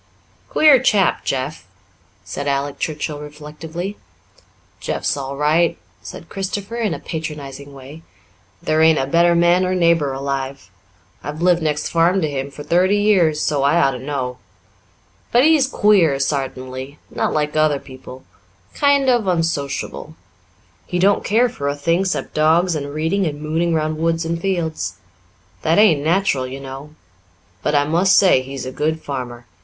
"Queer 0.49 0.81
chap, 0.81 1.23
Jeff," 1.23 1.67
said 2.25 2.47
Alec 2.47 2.79
Churchill 2.79 3.19
reflectively. 3.19 3.97
"Jeff's 4.79 5.15
all 5.15 5.37
right," 5.37 5.77
said 6.01 6.27
Christopher 6.27 6.77
in 6.77 6.95
a 6.95 6.99
patronizing 6.99 7.71
way. 7.71 8.01
"There 8.63 8.81
ain't 8.81 8.97
a 8.97 9.05
better 9.05 9.35
man 9.35 9.63
or 9.63 9.75
neighbour 9.75 10.11
alive. 10.11 10.71
I've 11.23 11.43
lived 11.43 11.61
next 11.61 11.89
farm 11.89 12.19
to 12.23 12.27
him 12.27 12.49
for 12.49 12.63
thirty 12.63 12.97
years, 12.97 13.41
so 13.43 13.61
I 13.61 13.79
ought 13.79 13.91
to 13.91 13.99
know. 13.99 14.39
But 15.31 15.43
he's 15.43 15.67
queer 15.67 16.17
sartainly 16.17 16.97
not 17.11 17.31
like 17.31 17.55
other 17.55 17.77
people 17.77 18.23
kind 18.73 19.07
of 19.07 19.27
unsociable. 19.27 20.15
He 20.87 20.97
don't 20.97 21.23
care 21.23 21.47
for 21.47 21.67
a 21.67 21.75
thing 21.75 22.05
'cept 22.05 22.33
dogs 22.33 22.73
and 22.73 22.91
reading 22.91 23.27
and 23.27 23.39
mooning 23.39 23.75
round 23.75 23.99
woods 23.99 24.25
and 24.25 24.41
fields. 24.41 24.95
That 25.61 25.77
ain't 25.77 26.03
natural, 26.03 26.47
you 26.47 26.59
know. 26.59 26.95
But 27.61 27.75
I 27.75 27.83
must 27.83 28.17
say 28.17 28.41
he's 28.41 28.65
a 28.65 28.71
good 28.71 28.99
farmer. 29.03 29.45